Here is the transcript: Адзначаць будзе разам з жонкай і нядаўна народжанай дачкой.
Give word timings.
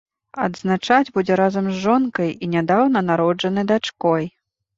Адзначаць 0.45 1.13
будзе 1.17 1.33
разам 1.41 1.67
з 1.73 1.75
жонкай 1.83 2.33
і 2.33 2.45
нядаўна 2.55 3.05
народжанай 3.11 3.69
дачкой. 3.75 4.23